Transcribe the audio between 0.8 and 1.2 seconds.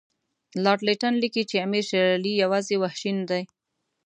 لیټن